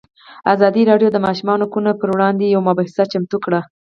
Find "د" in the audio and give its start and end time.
1.11-1.13, 1.13-1.17